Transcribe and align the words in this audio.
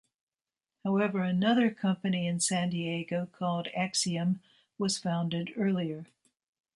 However 0.83 1.21
another 1.21 1.69
company 1.69 2.25
in 2.25 2.39
San 2.39 2.71
Diego 2.71 3.27
called 3.27 3.67
"Axiom" 3.75 4.39
was 4.79 4.97
founded 4.97 5.53
earlier. 5.55 6.07